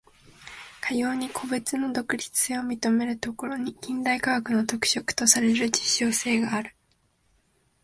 [0.81, 6.73] かように個物の独立性を認めるところに、近代科学の特色とされる実証性がある。